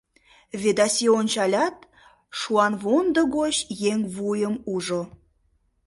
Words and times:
Ведаси 0.61 1.07
ончалят, 1.19 1.77
шуанвондо 2.39 3.21
гоч 3.37 3.55
еҥ 3.91 3.99
вуйым 4.15 4.55
ужо. 4.73 5.01